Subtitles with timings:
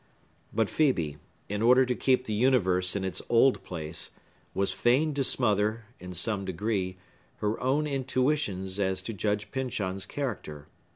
[0.51, 1.17] But Phœbe,
[1.47, 4.09] in order to keep the universe in its old place,
[4.55, 6.97] was fain to smother, in some degree,
[7.35, 10.65] her own intuitions as to Judge Pyncheon's character.